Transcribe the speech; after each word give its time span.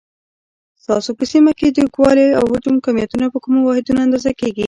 ستاسو 0.83 1.09
په 1.17 1.23
سیمه 1.31 1.51
کې 1.59 1.67
د 1.69 1.77
اوږدوالي، 1.83 2.27
او 2.37 2.43
حجم 2.53 2.75
کمیتونه 2.85 3.25
په 3.33 3.37
کومو 3.43 3.59
واحداتو 3.63 4.01
اندازه 4.05 4.31
کېږي؟ 4.39 4.59